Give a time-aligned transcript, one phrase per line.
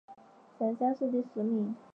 [0.57, 1.75] 陕西乡试第十名。